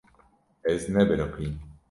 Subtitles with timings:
[0.71, 1.53] Ez nebiriqîm.